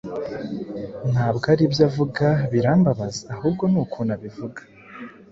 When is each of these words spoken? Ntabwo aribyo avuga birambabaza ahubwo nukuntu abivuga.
Ntabwo 1.11 1.45
aribyo 1.53 1.81
avuga 1.89 2.27
birambabaza 2.51 3.21
ahubwo 3.33 3.63
nukuntu 3.71 4.11
abivuga. 4.17 4.61